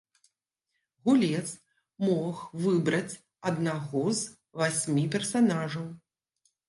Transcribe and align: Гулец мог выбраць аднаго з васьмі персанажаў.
Гулец 1.09 1.43
мог 2.07 2.35
выбраць 2.63 3.19
аднаго 3.51 4.03
з 4.21 4.63
васьмі 4.63 5.05
персанажаў. 5.17 5.85